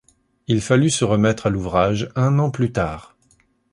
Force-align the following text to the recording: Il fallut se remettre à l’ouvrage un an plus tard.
Il 0.47 0.61
fallut 0.61 0.89
se 0.89 1.05
remettre 1.05 1.45
à 1.45 1.51
l’ouvrage 1.51 2.09
un 2.15 2.39
an 2.39 2.49
plus 2.49 2.71
tard. 2.71 3.15